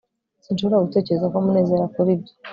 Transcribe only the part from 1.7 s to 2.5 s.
akora ibyo